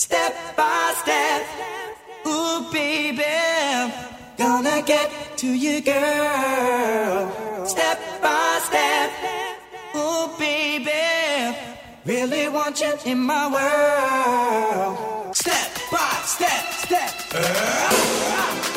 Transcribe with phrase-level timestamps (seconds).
[0.00, 1.44] Step by step,
[2.26, 3.22] ooh baby,
[4.38, 7.66] gonna get to you, girl.
[7.66, 9.10] Step by step,
[9.94, 11.54] ooh baby,
[12.06, 15.36] really want you in my world.
[15.36, 17.12] Step by step, step.
[17.34, 18.69] Uh.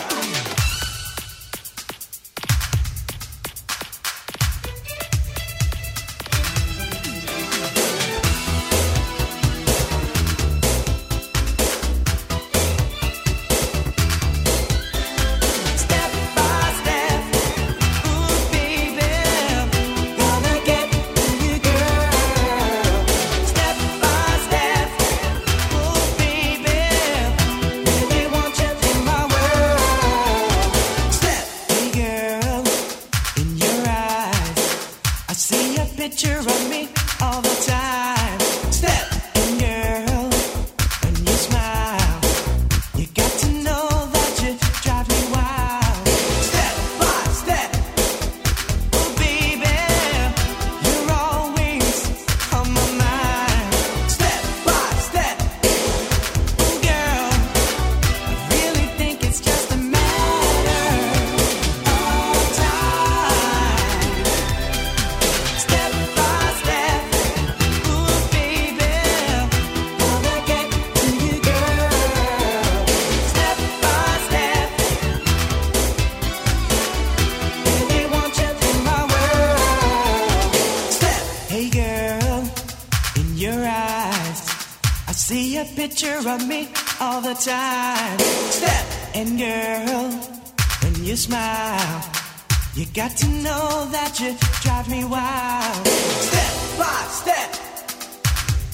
[92.94, 95.88] Got to know that you drive me wild.
[95.88, 97.50] Step by step.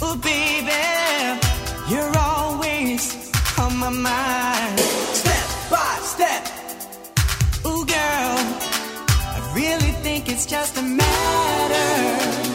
[0.02, 0.76] oh baby,
[1.90, 4.80] you're always on my mind.
[5.16, 6.44] Step by step.
[7.66, 8.38] Ooh, girl,
[9.08, 12.49] I really think it's just a matter